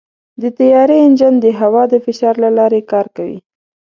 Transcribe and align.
د 0.41 0.43
طیارې 0.57 0.97
انجن 1.05 1.33
د 1.41 1.45
هوا 1.59 1.83
د 1.91 1.93
فشار 2.05 2.35
له 2.43 2.49
لارې 2.57 2.81
کار 2.91 3.05
کوي. 3.15 3.37